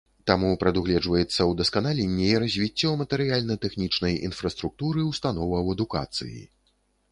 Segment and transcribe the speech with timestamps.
[0.29, 6.41] Таму прадугледжваецца ўдасканаленне і развіццё матэрыяльна-тэхнічнай інфраструктуры ўстановаў адукацыі.